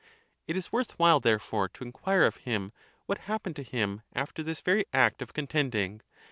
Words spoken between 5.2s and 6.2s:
of contending.